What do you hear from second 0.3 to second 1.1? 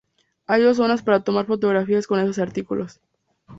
Hay dos zonas